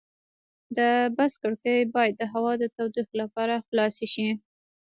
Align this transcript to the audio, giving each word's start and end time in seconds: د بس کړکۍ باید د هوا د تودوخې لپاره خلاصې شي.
د 0.77 0.79
بس 1.17 1.33
کړکۍ 1.43 1.79
باید 1.95 2.13
د 2.17 2.23
هوا 2.33 2.53
د 2.59 2.63
تودوخې 2.75 3.15
لپاره 3.21 3.63
خلاصې 3.67 4.05
شي. 4.13 4.27